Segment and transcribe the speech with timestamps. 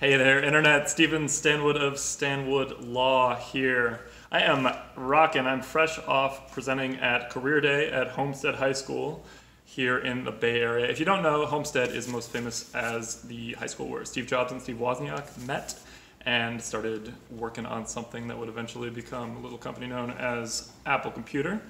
[0.00, 0.88] Hey there, Internet.
[0.88, 4.00] Stephen Stanwood of Stanwood Law here.
[4.32, 5.46] I am rocking.
[5.46, 9.26] I'm fresh off presenting at Career Day at Homestead High School
[9.66, 10.86] here in the Bay Area.
[10.86, 14.52] If you don't know, Homestead is most famous as the high school where Steve Jobs
[14.52, 15.78] and Steve Wozniak met
[16.22, 21.10] and started working on something that would eventually become a little company known as Apple
[21.10, 21.60] Computer.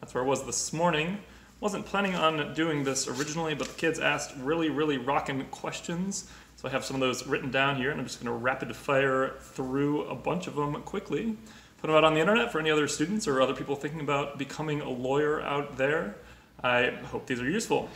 [0.00, 1.18] That's where I was this morning.
[1.62, 6.66] Wasn't planning on doing this originally, but the kids asked really, really rocking questions so
[6.66, 9.34] I have some of those written down here, and I'm just going to rapid fire
[9.38, 11.36] through a bunch of them quickly.
[11.80, 14.38] Put them out on the internet for any other students or other people thinking about
[14.38, 16.16] becoming a lawyer out there.
[16.64, 17.88] I hope these are useful.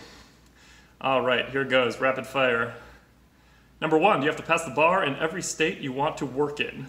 [1.00, 2.72] All right, here goes, rapid fire.
[3.80, 6.60] Number one, you have to pass the bar in every state you want to work
[6.60, 6.86] in.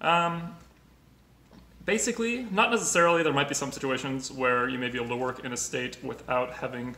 [0.00, 0.56] Um,
[1.88, 3.22] basically, not necessarily.
[3.22, 5.96] There might be some situations where you may be able to work in a state
[6.04, 6.94] without having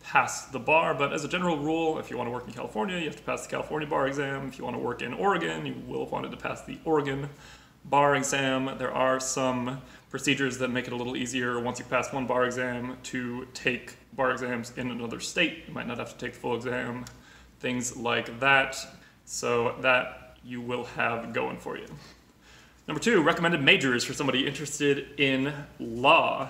[0.00, 2.96] passed the bar, but as a general rule, if you want to work in California,
[2.98, 4.46] you have to pass the California bar exam.
[4.46, 7.28] If you want to work in Oregon, you will have wanted to pass the Oregon
[7.84, 8.78] bar exam.
[8.78, 12.44] There are some procedures that make it a little easier once you pass one bar
[12.44, 15.64] exam to take bar exams in another state.
[15.66, 17.06] You might not have to take the full exam,
[17.58, 18.76] things like that.
[19.24, 21.86] So that you will have going for you.
[22.88, 26.48] Number two, recommended majors for somebody interested in law.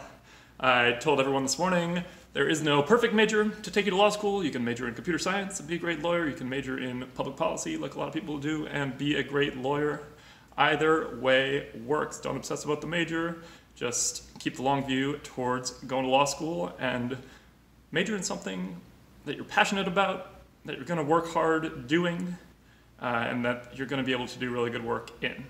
[0.60, 4.10] I told everyone this morning there is no perfect major to take you to law
[4.10, 4.44] school.
[4.44, 6.28] You can major in computer science and be a great lawyer.
[6.28, 9.22] You can major in public policy, like a lot of people do, and be a
[9.24, 10.00] great lawyer.
[10.56, 12.20] Either way works.
[12.20, 13.38] Don't obsess about the major.
[13.74, 17.16] Just keep the long view towards going to law school and
[17.90, 18.80] major in something
[19.24, 20.36] that you're passionate about,
[20.66, 22.36] that you're going to work hard doing,
[23.02, 25.44] uh, and that you're going to be able to do really good work in.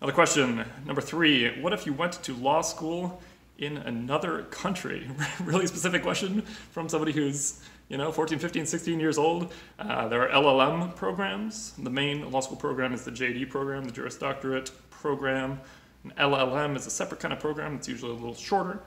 [0.00, 3.20] Another question, number three What if you went to law school
[3.58, 5.06] in another country?
[5.44, 9.52] really specific question from somebody who's, you know, 14, 15, 16 years old.
[9.78, 11.72] Uh, there are LLM programs.
[11.72, 15.60] The main law school program is the JD program, the Juris Doctorate program.
[16.04, 17.74] An LLM is a separate kind of program.
[17.74, 18.80] It's usually a little shorter.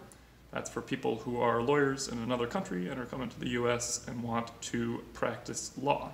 [0.52, 4.03] That's for people who are lawyers in another country and are coming to the US
[4.07, 6.12] and want to practice law.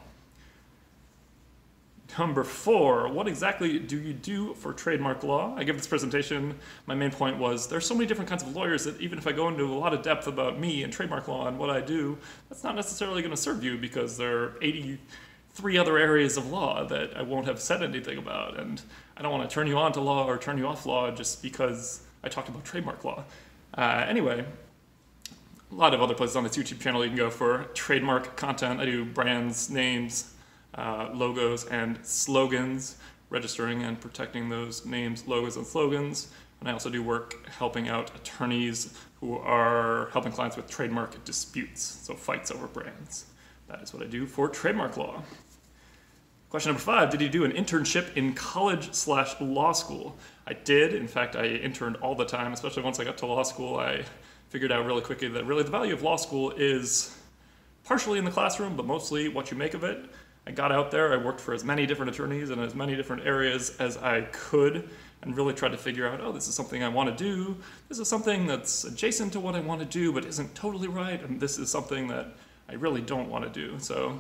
[2.18, 5.54] Number four, what exactly do you do for trademark law?
[5.56, 6.56] I give this presentation.
[6.88, 9.32] My main point was there's so many different kinds of lawyers that even if I
[9.32, 12.18] go into a lot of depth about me and trademark law and what I do,
[12.50, 16.84] that's not necessarily going to serve you because there are 83 other areas of law
[16.86, 18.60] that I won't have said anything about.
[18.60, 18.82] And
[19.16, 21.44] I don't want to turn you on to law or turn you off law just
[21.44, 23.24] because I talked about trademark law.
[23.78, 24.44] Uh, anyway,
[25.72, 28.80] a lot of other places on this YouTube channel you can go for trademark content.
[28.80, 30.34] I do brands, names,
[30.76, 32.98] uh, logos and slogans,
[33.30, 36.30] registering and protecting those names, logos, and slogans.
[36.60, 41.82] And I also do work helping out attorneys who are helping clients with trademark disputes,
[41.82, 43.26] so fights over brands.
[43.68, 45.24] That is what I do for trademark law.
[46.50, 50.18] Question number five, did you do an internship in college slash law school?
[50.48, 50.96] I did.
[50.96, 53.78] In fact, I interned all the time, especially once I got to law school.
[53.78, 54.04] I
[54.50, 57.16] figured out really quickly that really the value of law school is
[57.84, 60.10] partially in the classroom, but mostly what you make of it.
[60.50, 63.24] I got out there, I worked for as many different attorneys in as many different
[63.24, 64.90] areas as I could,
[65.22, 67.56] and really tried to figure out, oh, this is something I want to do.
[67.88, 71.24] This is something that's adjacent to what I want to do, but isn't totally right,
[71.24, 72.34] and this is something that
[72.68, 73.78] I really don't want to do.
[73.78, 74.20] So,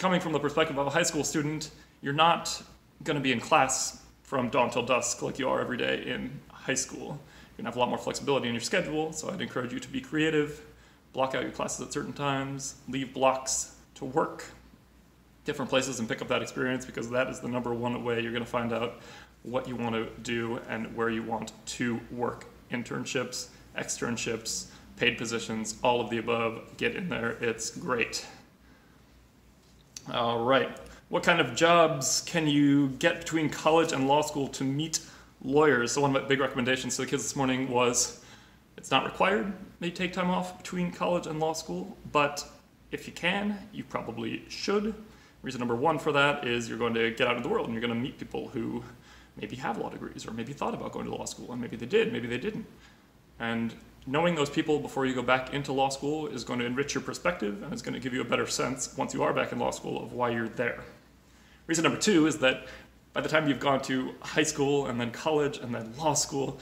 [0.00, 1.70] coming from the perspective of a high school student,
[2.00, 2.60] you're not
[3.04, 6.40] going to be in class from dawn till dusk like you are every day in
[6.50, 7.06] high school.
[7.06, 9.78] You're going to have a lot more flexibility in your schedule, so I'd encourage you
[9.78, 10.62] to be creative,
[11.12, 14.44] block out your classes at certain times, leave blocks to work
[15.44, 18.32] different places and pick up that experience because that is the number one way you're
[18.32, 19.00] going to find out
[19.42, 22.46] what you want to do and where you want to work.
[22.70, 26.76] Internships, externships, paid positions, all of the above.
[26.76, 28.26] Get in there, it's great.
[30.12, 30.78] All right.
[31.08, 35.00] What kind of jobs can you get between college and law school to meet
[35.42, 35.92] lawyers?
[35.92, 38.24] So, one of my big recommendations to the kids this morning was
[38.76, 39.52] it's not required
[39.82, 42.48] they take time off between college and law school, but
[42.92, 44.94] if you can, you probably should.
[45.42, 47.74] Reason number one for that is you're going to get out of the world and
[47.74, 48.84] you're going to meet people who
[49.36, 51.86] maybe have law degrees or maybe thought about going to law school and maybe they
[51.86, 52.66] did, maybe they didn't.
[53.40, 53.74] And
[54.06, 57.02] knowing those people before you go back into law school is going to enrich your
[57.02, 59.58] perspective and it's going to give you a better sense once you are back in
[59.58, 60.84] law school of why you're there.
[61.66, 62.66] Reason number two is that
[63.14, 66.60] by the time you've gone to high school and then college and then law school,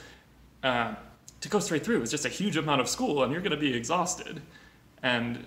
[0.63, 0.95] uh,
[1.41, 3.57] to go straight through is just a huge amount of school and you're going to
[3.57, 4.41] be exhausted.
[5.03, 5.45] And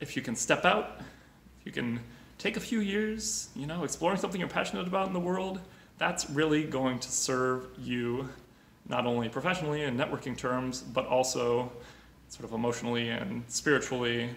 [0.00, 1.00] if you can step out,
[1.60, 2.00] if you can
[2.38, 5.60] take a few years, you know, exploring something you're passionate about in the world,
[5.98, 8.28] that's really going to serve you
[8.88, 11.72] not only professionally in networking terms, but also
[12.28, 14.30] sort of emotionally and spiritually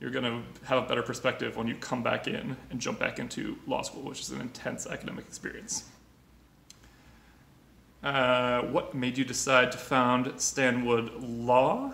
[0.00, 3.18] you're going to have a better perspective when you come back in and jump back
[3.18, 5.84] into law school, which is an intense academic experience.
[8.02, 11.92] Uh, what made you decide to found Stanwood Law?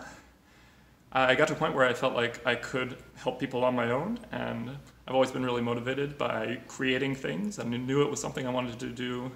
[1.19, 3.91] I got to a point where I felt like I could help people on my
[3.91, 4.69] own, and
[5.09, 8.51] I've always been really motivated by creating things, and I knew it was something I
[8.51, 9.33] wanted to do,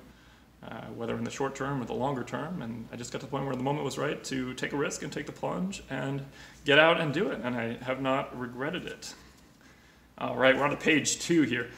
[0.62, 2.60] uh, whether in the short term or the longer term.
[2.60, 4.76] And I just got to the point where the moment was right to take a
[4.76, 6.22] risk and take the plunge and
[6.66, 9.14] get out and do it, and I have not regretted it.
[10.18, 11.70] All right, we're on to page two here.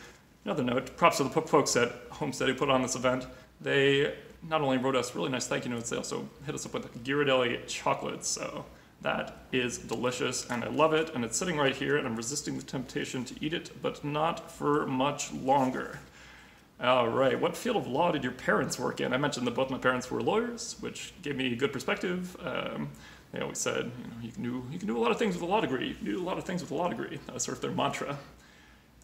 [0.45, 3.29] Another note, props to the folks at Homestead who put on this event.
[3.61, 4.17] They
[4.49, 7.05] not only wrote us really nice thank you notes, they also hit us up with
[7.05, 8.27] Ghirardelli chocolates.
[8.27, 8.65] So
[9.03, 11.15] that is delicious and I love it.
[11.15, 14.51] And it's sitting right here and I'm resisting the temptation to eat it, but not
[14.51, 15.99] for much longer.
[16.81, 19.13] All right, what field of law did your parents work in?
[19.13, 22.37] I mentioned that both my parents were lawyers, which gave me a good perspective.
[22.45, 22.89] Um,
[23.33, 25.35] they always said, you know, you can do you can do a lot of things
[25.35, 25.89] with a law degree.
[25.89, 27.19] You can do a lot of things with a law degree.
[27.27, 28.19] That was sort of their mantra.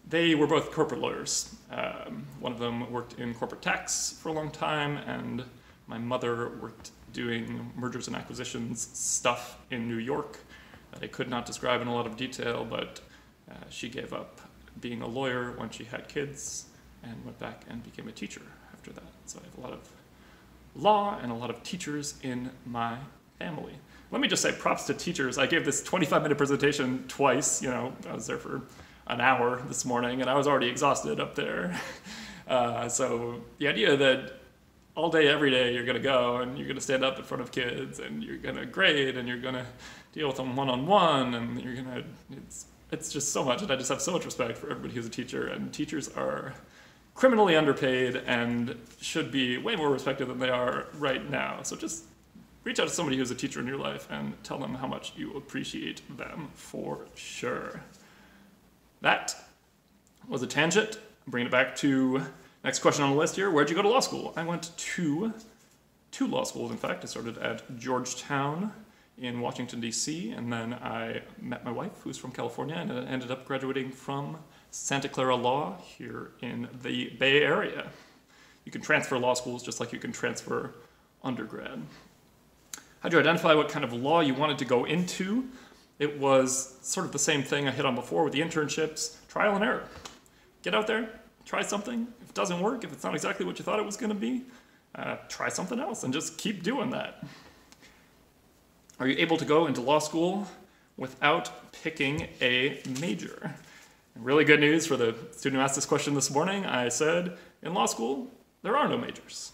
[0.09, 1.55] They were both corporate lawyers.
[1.71, 5.43] Um, one of them worked in corporate tax for a long time, and
[5.87, 10.39] my mother worked doing mergers and acquisitions stuff in New York
[10.91, 13.01] that I could not describe in a lot of detail, but
[13.49, 14.41] uh, she gave up
[14.79, 16.65] being a lawyer when she had kids
[17.03, 18.41] and went back and became a teacher
[18.73, 19.03] after that.
[19.25, 19.89] So I have a lot of
[20.75, 22.97] law and a lot of teachers in my
[23.37, 23.73] family.
[24.11, 25.37] Let me just say props to teachers.
[25.37, 27.61] I gave this 25 minute presentation twice.
[27.61, 28.63] You know, I was there for
[29.07, 31.79] an hour this morning, and I was already exhausted up there.
[32.49, 34.38] Uh, so the idea that
[34.99, 37.23] all day, every day, you're going to go and you're going to stand up in
[37.23, 39.65] front of kids and you're going to grade and you're going to
[40.11, 42.03] deal with them one on one and you're going to,
[42.35, 43.61] it's, it's just so much.
[43.61, 45.47] And I just have so much respect for everybody who's a teacher.
[45.47, 46.53] And teachers are
[47.15, 51.61] criminally underpaid and should be way more respected than they are right now.
[51.63, 52.03] So just
[52.65, 55.13] reach out to somebody who's a teacher in your life and tell them how much
[55.15, 57.81] you appreciate them for sure.
[58.99, 59.33] That
[60.27, 60.99] was a tangent.
[61.25, 62.21] Bringing it back to
[62.69, 63.49] next question on the list here.
[63.49, 64.31] Where'd you go to law school?
[64.35, 65.33] I went to
[66.11, 67.03] two law schools, in fact.
[67.03, 68.71] I started at Georgetown
[69.17, 73.47] in Washington, D.C., and then I met my wife, who's from California, and ended up
[73.47, 74.37] graduating from
[74.69, 77.87] Santa Clara Law here in the Bay Area.
[78.65, 80.75] You can transfer law schools just like you can transfer
[81.23, 81.81] undergrad.
[82.99, 85.45] How'd you identify what kind of law you wanted to go into?
[85.97, 89.55] It was sort of the same thing I hit on before with the internships, trial
[89.55, 89.85] and error.
[90.61, 91.09] Get out there,
[91.45, 92.07] try something.
[92.29, 94.15] If it doesn't work, if it's not exactly what you thought it was going to
[94.15, 94.43] be,
[94.93, 97.23] uh, try something else and just keep doing that.
[98.99, 100.47] Are you able to go into law school
[100.95, 103.55] without picking a major?
[104.15, 106.67] Really good news for the student who asked this question this morning.
[106.67, 108.27] I said, in law school,
[108.61, 109.53] there are no majors.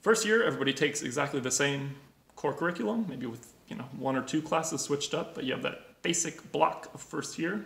[0.00, 1.94] First year, everybody takes exactly the same
[2.34, 5.62] core curriculum, maybe with you know, one or two classes switched up, but you have
[5.62, 7.64] that basic block of first year.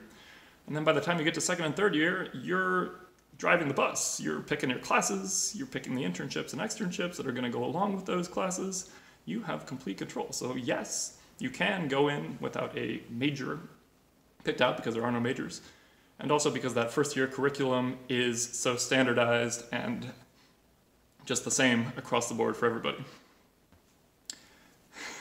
[0.66, 3.03] And then by the time you get to second and third year, you're
[3.38, 4.20] driving the bus.
[4.20, 7.64] You're picking your classes, you're picking the internships and externships that are going to go
[7.64, 8.90] along with those classes.
[9.26, 10.32] You have complete control.
[10.32, 13.60] So, yes, you can go in without a major
[14.44, 15.62] picked out because there are no majors.
[16.20, 20.12] And also because that first year curriculum is so standardized and
[21.24, 22.98] just the same across the board for everybody.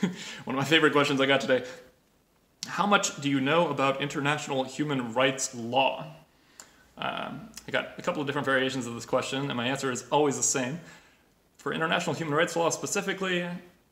[0.44, 1.64] One of my favorite questions I got today.
[2.66, 6.14] How much do you know about international human rights law?
[6.96, 10.04] Um, I got a couple of different variations of this question, and my answer is
[10.10, 10.80] always the same.
[11.56, 13.46] For international human rights law specifically,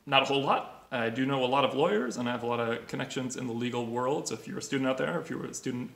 [0.06, 0.86] not a whole lot.
[0.90, 3.46] I do know a lot of lawyers, and I have a lot of connections in
[3.46, 4.28] the legal world.
[4.28, 5.90] So if you're a student out there, if you were a student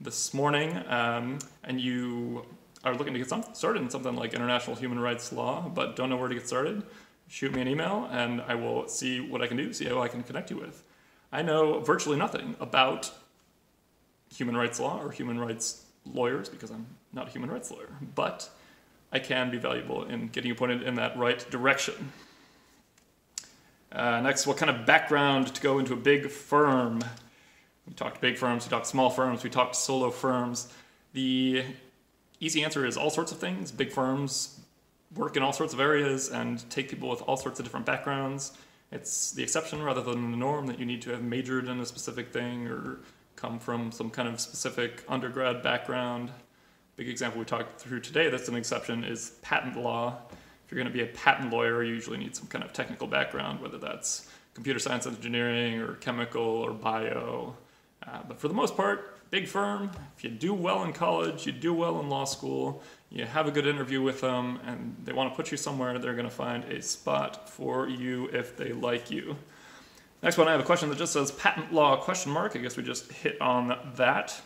[0.00, 2.44] this morning, um, and you
[2.84, 6.10] are looking to get some, started in something like international human rights law, but don't
[6.10, 6.82] know where to get started,
[7.28, 10.08] shoot me an email and I will see what I can do, see how I
[10.08, 10.82] can connect you with.
[11.30, 13.10] I know virtually nothing about
[14.34, 18.48] human rights law or human rights lawyers because I'm not a human rights lawyer, but
[19.12, 22.12] I can be valuable in getting you pointed in that right direction.
[23.90, 27.04] Uh, next, what kind of background to go into a big firm?
[27.86, 30.72] We talked big firms, we talked small firms, we talked solo firms.
[31.12, 31.64] The
[32.40, 33.70] easy answer is all sorts of things.
[33.70, 34.60] Big firms
[35.14, 38.52] work in all sorts of areas and take people with all sorts of different backgrounds.
[38.90, 41.86] It's the exception rather than the norm that you need to have majored in a
[41.86, 43.00] specific thing or
[43.42, 46.30] come from some kind of specific undergrad background.
[46.94, 50.16] Big example we talked through today that's an exception is patent law.
[50.30, 53.08] If you're going to be a patent lawyer, you usually need some kind of technical
[53.08, 57.56] background, whether that's computer science engineering or chemical or bio.
[58.06, 61.50] Uh, but for the most part, big firm, if you do well in college, you
[61.50, 62.80] do well in law school,
[63.10, 66.14] you have a good interview with them and they want to put you somewhere, they're
[66.14, 69.36] going to find a spot for you if they like you.
[70.22, 72.54] Next one, I have a question that just says patent law question mark.
[72.54, 74.40] I guess we just hit on that.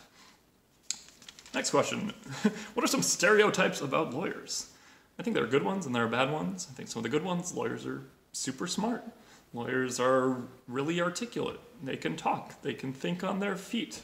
[1.53, 2.13] Next question
[2.73, 4.71] What are some stereotypes about lawyers?
[5.19, 6.67] I think there are good ones and there are bad ones.
[6.69, 9.03] I think some of the good ones lawyers are super smart.
[9.53, 11.59] Lawyers are really articulate.
[11.83, 14.01] They can talk, they can think on their feet.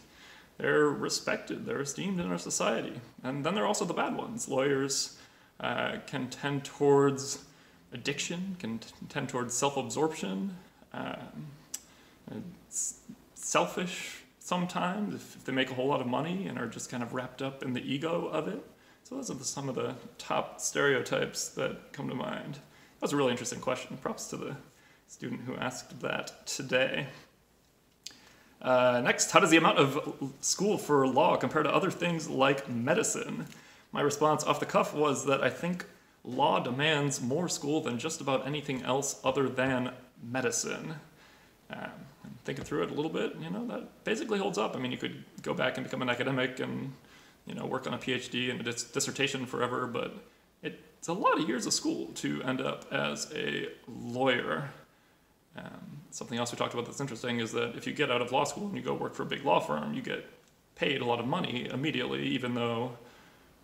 [0.59, 3.01] They're respected, they're esteemed in our society.
[3.23, 4.47] And then there are also the bad ones.
[4.47, 5.17] Lawyers
[5.59, 7.45] uh, can tend towards
[7.91, 10.55] addiction, can tend towards self absorption,
[10.93, 11.47] um,
[13.35, 17.01] selfish sometimes if, if, they make a whole lot of money and are just kind
[17.01, 18.63] of wrapped up in the ego of it.
[19.03, 22.55] So those are the, some of the top stereotypes that come to mind.
[22.55, 23.97] That was a really interesting question.
[23.97, 24.55] Props to the
[25.07, 27.07] student who asked that today.
[28.61, 32.69] Uh, next, how does the amount of school for law compare to other things like
[32.69, 33.45] medicine?
[33.91, 35.85] My response off the cuff was that I think
[36.23, 39.91] law demands more school than just about anything else other than
[40.23, 40.95] medicine.
[41.69, 41.91] Um,
[42.45, 44.75] thinking through it a little bit, you know, that basically holds up.
[44.75, 46.93] I mean, you could go back and become an academic and,
[47.45, 50.13] you know, work on a PhD and a dis- dissertation forever, but
[50.61, 54.69] it's a lot of years of school to end up as a lawyer.
[55.57, 58.31] Um, something else we talked about that's interesting is that if you get out of
[58.31, 60.25] law school and you go work for a big law firm, you get
[60.75, 62.97] paid a lot of money immediately, even though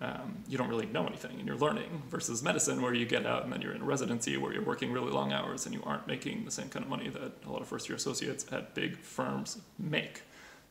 [0.02, 3.44] um, you don't really know anything and you're learning versus medicine where you get out
[3.44, 6.46] and then you're in residency where you're working really long hours and you aren't making
[6.46, 9.60] the same kind of money that a lot of first year associates at big firms
[9.78, 10.22] make.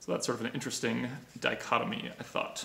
[0.00, 1.08] So that's sort of an interesting
[1.40, 2.64] dichotomy, I thought.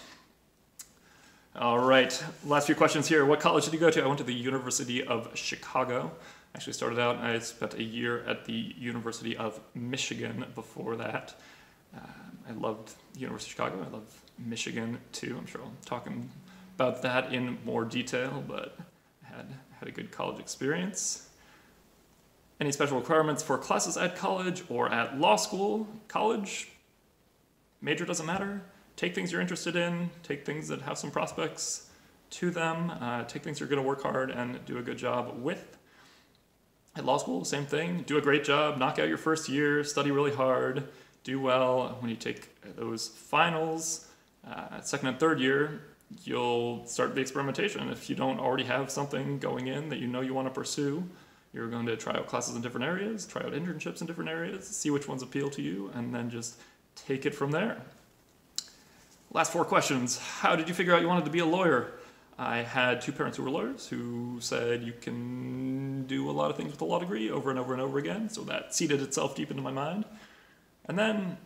[1.55, 3.25] All right, last few questions here.
[3.25, 4.01] What college did you go to?
[4.01, 6.12] I went to the University of Chicago.
[6.53, 11.36] I actually started out, I spent a year at the University of Michigan before that.
[11.93, 13.86] Um, I loved the University of Chicago.
[13.88, 15.36] I love Michigan too.
[15.38, 16.08] I'm sure I'll talk
[16.75, 18.77] about that in more detail, but
[19.24, 19.46] I had,
[19.80, 21.30] had a good college experience.
[22.60, 25.88] Any special requirements for classes at college or at law school?
[26.08, 26.70] College,
[27.82, 28.62] major doesn't matter.
[28.96, 31.89] Take things you're interested in, take things that have some prospects
[32.32, 35.77] to them, uh, take things you're to work hard and do a good job with.
[36.96, 38.03] At law school, same thing.
[38.06, 40.88] Do a great job, knock out your first year, study really hard,
[41.24, 41.98] do well.
[42.00, 44.08] When you take those finals,
[44.48, 45.82] uh, second and third year,
[46.24, 47.89] you'll start the experimentation.
[47.89, 51.03] If you don't already have something going in that you know you want to pursue,
[51.53, 54.65] you're going to try out classes in different areas, try out internships in different areas,
[54.67, 56.60] see which ones appeal to you, and then just
[56.96, 57.82] take it from there.
[59.32, 60.17] Last four questions.
[60.17, 61.93] How did you figure out you wanted to be a lawyer?
[62.38, 66.58] I had two parents who were lawyers who said you can do a lot of
[66.58, 69.36] things with a law degree over and over and over again, so that seeded itself
[69.36, 70.05] deep into my mind.
[70.86, 71.38] And then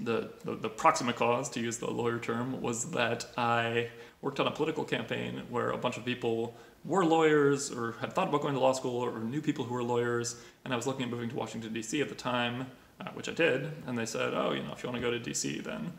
[0.00, 4.46] the, the, the, proximate cause, to use the lawyer term, was that I worked on
[4.46, 8.54] a political campaign where a bunch of people were lawyers or had thought about going
[8.54, 11.28] to law school or knew people who were lawyers, and I was looking at moving
[11.30, 12.00] to Washington, D.C.
[12.00, 12.66] at the time,
[13.00, 15.10] uh, which I did, and they said, oh, you know, if you want to go
[15.10, 15.92] to D.C., then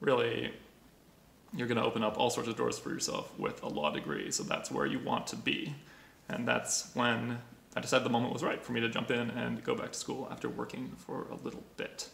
[0.00, 0.52] really
[1.56, 4.30] you're going to open up all sorts of doors for yourself with a law degree,
[4.30, 5.74] so that's where you want to be.
[6.28, 7.38] And that's when
[7.76, 9.98] I decided the moment was right for me to jump in and go back to
[9.98, 12.08] school after working for a little bit.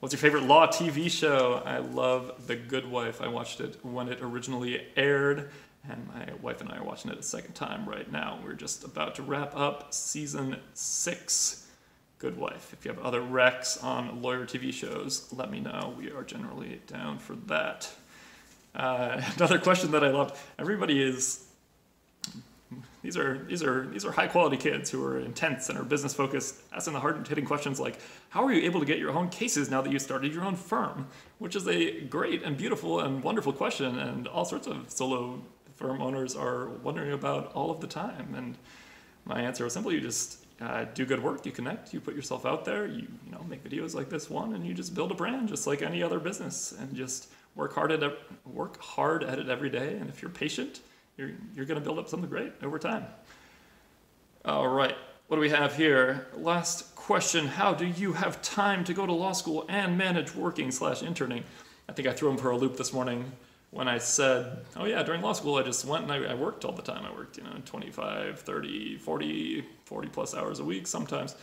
[0.00, 1.60] What's your favorite law TV show?
[1.66, 3.20] I love The Good Wife.
[3.20, 5.50] I watched it when it originally aired,
[5.90, 8.38] and my wife and I are watching it a second time right now.
[8.44, 11.66] We're just about to wrap up season six.
[12.20, 12.72] Good Wife.
[12.72, 15.96] If you have other recs on lawyer TV shows, let me know.
[15.98, 17.90] We are generally down for that.
[18.76, 20.36] Uh, another question that I loved.
[20.60, 21.44] Everybody is
[23.02, 26.14] these are these are these are high quality kids who are intense and are business
[26.14, 27.98] focused, asking the hard hitting questions like,
[28.30, 30.56] "How are you able to get your own cases now that you started your own
[30.56, 31.06] firm?"
[31.38, 35.40] Which is a great and beautiful and wonderful question, and all sorts of solo
[35.76, 38.34] firm owners are wondering about all of the time.
[38.34, 38.58] And
[39.24, 42.44] my answer is simply: you just uh, do good work, you connect, you put yourself
[42.44, 45.14] out there, you you know make videos like this one, and you just build a
[45.14, 48.02] brand just like any other business, and just work hard at
[48.44, 49.96] work hard at it every day.
[49.98, 50.80] And if you're patient
[51.18, 53.04] you're, you're going to build up something great over time.
[54.44, 54.94] All right,
[55.26, 56.28] what do we have here?
[56.34, 60.70] Last question How do you have time to go to law school and manage working
[60.70, 61.44] slash interning?
[61.88, 63.32] I think I threw him for a loop this morning
[63.70, 66.64] when I said, oh yeah, during law school I just went and I, I, worked
[66.64, 67.04] all the time.
[67.04, 71.34] I worked, you know, 25, 30, 40, 40 plus hours a week sometimes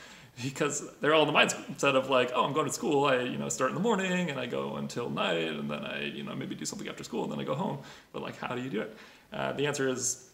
[0.43, 3.05] because they're all in the mindset of like, oh, I'm going to school.
[3.05, 6.05] I, you know, start in the morning and I go until night and then I,
[6.05, 7.79] you know, maybe do something after school and then I go home.
[8.11, 8.97] But like, how do you do it?
[9.31, 10.29] Uh, the answer is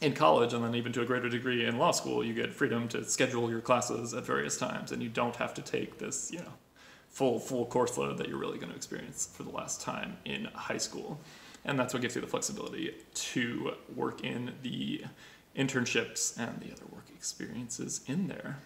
[0.00, 2.88] in college and then even to a greater degree in law school, you get freedom
[2.88, 6.40] to schedule your classes at various times and you don't have to take this, you
[6.40, 6.52] know,
[7.08, 10.46] full full course load that you're really going to experience for the last time in
[10.54, 11.20] high school.
[11.64, 15.04] And that's what gives you the flexibility to work in the
[15.56, 18.58] internships and the other work experiences in there.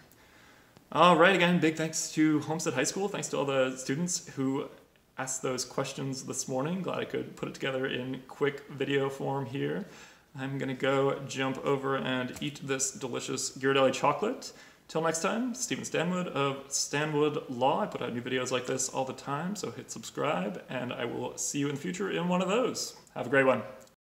[0.91, 3.09] All right, again, big thanks to Homestead High School.
[3.09, 4.69] Thanks to all the students who
[5.17, 6.81] ask those questions this morning.
[6.81, 9.85] Glad I could put it together in quick video form here.
[10.37, 14.51] I'm gonna go jump over and eat this delicious Ghirardelli chocolate.
[14.87, 17.81] Till next time, Stephen Stanwood of Stanwood Law.
[17.81, 21.05] I put out new videos like this all the time, so hit subscribe, and I
[21.05, 22.95] will see you in the future in one of those.
[23.13, 23.63] Have a great one.